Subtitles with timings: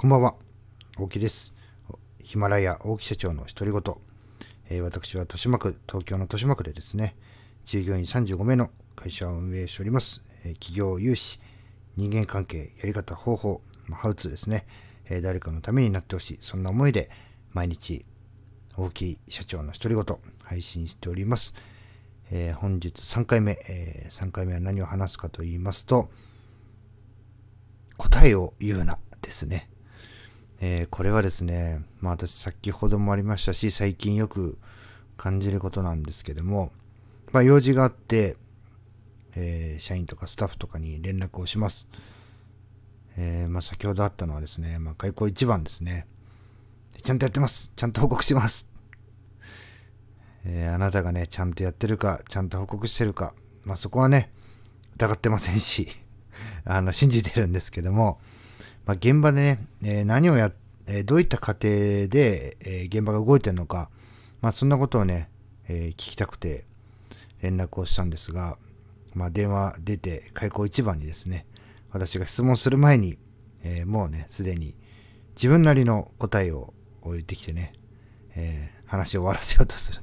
[0.00, 0.34] こんばんは、
[0.96, 1.54] 大木です。
[2.22, 3.94] ヒマラヤ大木社長の独り言。
[4.70, 7.14] えー、私は豊島区、東京の豊島区でですね、
[7.66, 10.24] 従業員35名の会社を運営しております。
[10.46, 11.38] えー、企業融資、
[11.98, 14.64] 人間関係、やり方、方法、まあ、ハウツーですね、
[15.10, 17.10] えー、誰かのためになってほしい、そんな思いで
[17.52, 18.06] 毎日
[18.78, 21.54] 大木社長の独り言配信しております。
[22.30, 26.10] えー、本日3回目、えー、3回目は何を話すかと言いますと、
[27.98, 29.68] 答えを言うなですね。
[30.62, 34.58] えー、これはですね、まあ私先ほどもありましたし、最近よく
[35.16, 36.70] 感じることなんですけども、
[37.32, 38.36] まあ用事があって、
[39.34, 41.88] えー、社員とかスタッフとかに連絡をします。
[43.16, 46.06] えー、まあ先ほどあったのはですね、まあ開口一番ですね。
[47.02, 47.72] ちゃんとやってます。
[47.74, 48.70] ちゃんと報告します。
[50.44, 53.34] えー、あなたがね、ちゃんとやってるか、ちゃんと報告してるか、
[53.64, 54.30] まあそこはね、
[54.96, 55.88] 疑ってませんし、
[56.66, 58.20] あの、信じてるんですけども、
[58.86, 60.52] まあ、現場でね、えー、何をや、
[60.86, 61.62] えー、どういった過程
[62.08, 63.90] で、えー、現場が動いてるのか、
[64.40, 65.28] まあ、そんなことをね、
[65.68, 66.64] え聞きたくて
[67.42, 68.58] 連絡をしたんですが、
[69.14, 71.46] まあ、電話出て開口一番にですね、
[71.92, 73.18] 私が質問する前に、
[73.62, 74.74] えもうね、すでに
[75.36, 76.72] 自分なりの答えを
[77.04, 77.72] 言ってきてね、
[78.34, 80.00] え話を終わらせようとする。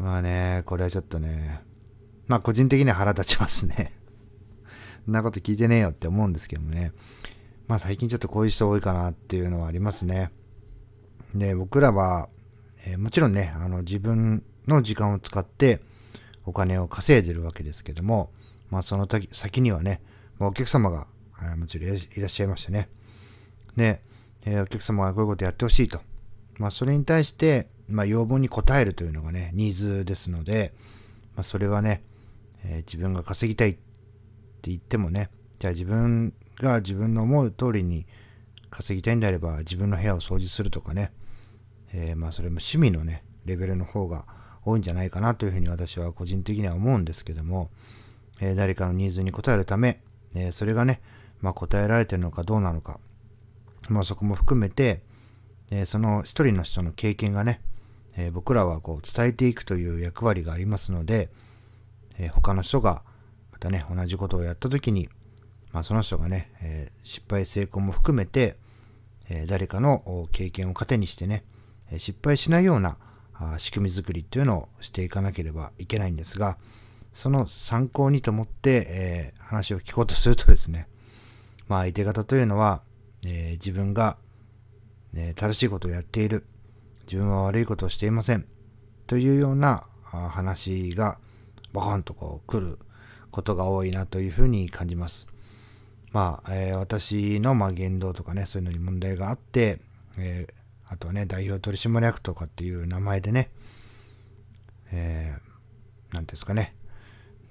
[0.00, 1.60] まあね、これはちょっとね、
[2.26, 3.92] まあ個人的には腹立ちますね。
[5.10, 6.92] んなこと聞いてねえよって思うんですけどもね。
[7.66, 10.30] まあ最近ちょっとこういう人多いかなっていうのはありますね。
[11.34, 12.28] で、僕らは、
[12.86, 15.80] えー、もちろんね、あの自分の時間を使って
[16.46, 18.30] お金を稼いでるわけですけども、
[18.70, 20.00] まあその先にはね、
[20.38, 22.88] ま、お客様が、はい、もちろんいらっしゃいましてね。
[23.76, 24.00] で、
[24.44, 26.00] えー、お客様がこういうことやってほしいと。
[26.58, 30.72] まあそれに対して、まあ要望に応えるというのがね、ニーズですので、
[31.36, 32.02] まあそれはね、
[32.64, 33.76] えー、自分が稼ぎたいっ
[34.60, 38.06] って言ってもね、じゃあ自分が自分の思う通りに
[38.68, 41.12] 稼ぎたいんであれば自分の部屋を掃除するとかね、
[41.94, 44.26] えー、まあそれも趣味のね、レベルの方が
[44.64, 47.70] 多いんじゃないかなというふうに私は個人的には思うんですけども、
[48.40, 50.02] えー、誰かのニーズに応えるため、
[50.34, 51.00] えー、それがね、
[51.40, 53.00] まあ答えられてるのかどうなのか、
[53.88, 55.02] まあそこも含めて、
[55.70, 57.62] えその一人の人の経験がね、
[58.16, 61.30] え僕らはこう伝えていくという役割がありますので、
[62.18, 63.04] え他の人が
[63.60, 65.08] たね、同じことをやった時に、
[65.72, 68.56] まあ、その人がね、えー、失敗成功も含めて、
[69.28, 71.44] えー、誰かの経験を糧にしてね、
[71.98, 72.96] 失敗しないような
[73.58, 76.58] 仕組み作りっていうのをしていかなければいけないんですが、
[77.12, 80.88] その参考にと思って、えー、話を聞こうとするとですね、
[81.68, 82.82] まあ相手方というのは、
[83.26, 84.16] え、自分が、
[85.12, 86.46] ね、正しいことをやっている、
[87.02, 88.46] 自分は悪いことをしていません、
[89.06, 91.18] というような話が
[91.72, 92.78] バコンとこう来る
[93.30, 95.26] ことが多いなというふうに感じます。
[96.12, 99.80] まあ、えー、私のまあ言動とかね、そういうのに問題があって、
[100.18, 103.50] えー、あとはね、代表取締役とかっていう名前でね、
[104.92, 106.74] えー、なんですかね、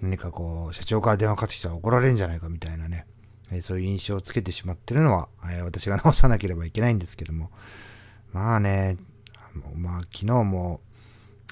[0.00, 3.06] 何かこう、社長から電話かかってきたら怒られるんじゃないかみたいなね、
[3.50, 7.50] えー、そういう印象をつけてしまってるのは、えー、私が直さなければいけないんですけども、
[8.32, 8.96] まあね、
[9.74, 10.80] まあ昨日も、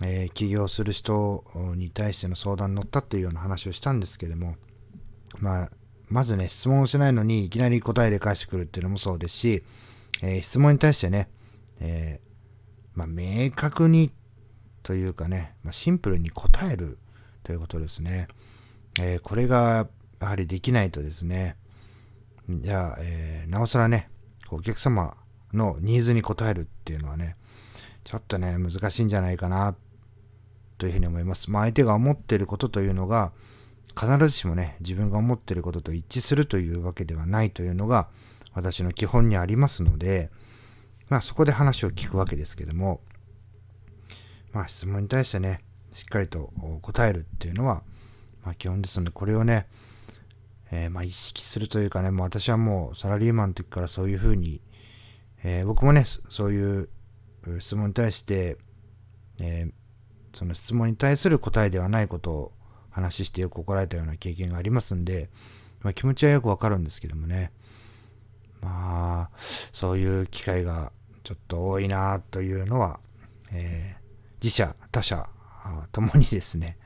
[0.02, 1.44] えー、起業する人
[1.76, 4.56] に対しての相談に乗ったっていうような話をしたんですけども、
[5.38, 5.70] まあ、
[6.08, 9.62] まずね、質問をしないのにいきなり答えで返してくるっていうのもそうですし、
[10.22, 11.28] えー、質問に対してね、
[11.80, 14.12] えー、まあ、明確に
[14.82, 16.98] というかね、まあ、シンプルに答える
[17.42, 18.28] ということですね。
[19.00, 19.88] えこれが
[20.20, 21.56] やはりできないとですね、
[22.48, 24.08] じゃあ、えなおさらね、
[24.50, 25.16] お客様
[25.52, 27.36] のニーズに応えるっていうのはね、
[28.04, 29.74] ちょっとね、難しいんじゃないかな
[30.78, 31.50] というふうに思います。
[31.50, 33.32] まあ、相手が思っていることというのが、
[33.98, 38.08] 必ずしもね、自分が思っていることと一致するというわけではないというのが、
[38.52, 40.30] 私の基本にありますので、
[41.08, 43.00] まあ、そこで話を聞くわけですけども、
[44.52, 45.60] まあ、質問に対してね、
[45.92, 46.52] しっかりと
[46.82, 47.82] 答えるっていうのは、
[48.44, 49.66] まあ、基本ですので、これをね、
[50.70, 54.60] えー、まあ、意識するというかね、もう私はもうサラリーマンの時からそういうふうに、
[55.44, 56.88] えー、僕もね、そういう
[57.60, 58.56] 質問に対して、
[59.38, 59.72] えー、
[60.34, 62.52] その質問に対する答えではないことを
[62.90, 65.30] 話してよく怒られたような経験がありますんで、
[65.80, 67.52] まあ、気持ちはよくわかるんですけどもね。
[68.60, 69.36] まあ、
[69.72, 70.92] そういう機会が
[71.22, 73.00] ちょっと多いなというのは、
[73.52, 74.04] えー、
[74.42, 75.28] 自社、他社
[75.92, 76.78] ともにですね、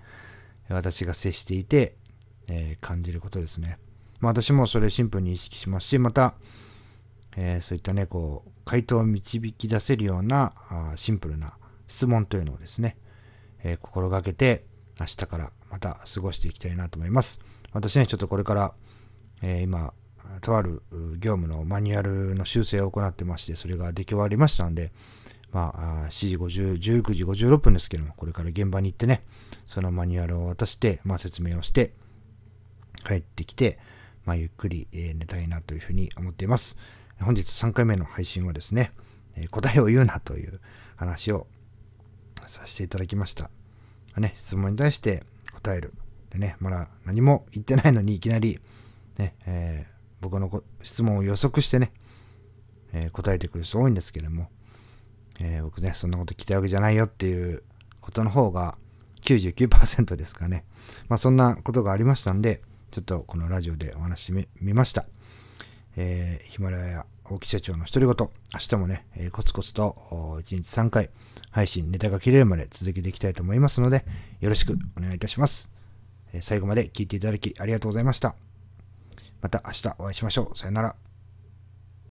[0.69, 1.97] 私が接していて、
[2.49, 3.79] えー、感じることですね。
[4.21, 6.35] まあ私もそれシンプルに意識しますし、また、
[7.37, 11.55] えー、そういったね、こう、回答を導き出せるようなあシンプルな
[11.87, 12.97] 質問というのをですね、
[13.63, 14.65] えー、心がけて
[15.01, 17.41] 明日からまた過ごしていきたいなと思います。
[17.73, 18.75] 私ね、ちょっとこれから、
[19.43, 19.93] えー、今、
[20.41, 20.83] とある
[21.19, 24.93] 業務のマニュアルの修正を行ってまして、それが出来終わりましたので、
[25.53, 29.23] まあ、7時50、19時56分ですけども、これから現場に行ってね、
[29.65, 31.93] そのマニュアルを渡して、まあ、説明をして、
[33.07, 33.79] 帰ってきて、
[34.25, 36.77] まあ、ゆっくり、え寝たいなというふうに思っています。
[37.21, 38.93] 本日3回目の配信はですね、
[39.37, 40.61] え答えを言うなという
[40.97, 41.47] 話を
[42.49, 43.51] させていただきました。
[44.17, 45.23] ね、質問に対して
[45.55, 45.93] 答える。
[46.31, 48.61] でね、まだ何も言ってないのにいきなり、
[49.17, 51.93] ね、えー、僕の質問を予測してね、
[52.93, 54.49] えー、答えてくる人多いんですけども、
[55.41, 57.63] えー、僕ね、そんなこと聞きたいわけじゃないよっていう
[58.01, 58.77] ことの方が
[59.23, 60.65] 99%ですかね。
[61.09, 65.07] まあそんなことがありましたんで、ちょっとこのラジオでお話しみました。
[65.97, 71.11] えー、ヒマラヤ大木社長の独り言、明日もね、えー、コツコツと1日3回
[71.51, 74.07] 配信、ネタが切れるまで続けていきたいと思いますので、
[74.41, 75.71] よろしくお願いいたします。
[76.33, 78.35] えー、最後まで聞いていただきありがとうございました。
[79.43, 80.57] また明日お会いしましょう。
[80.57, 81.08] さよなら。